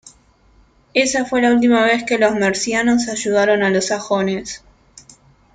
Esa 0.95 1.25
fue 1.25 1.43
la 1.43 1.51
última 1.51 1.83
vez 1.83 2.03
que 2.03 2.17
los 2.17 2.33
mercianos 2.33 3.07
ayudaron 3.07 3.61
a 3.61 3.69
los 3.69 3.85
sajones. 3.85 4.63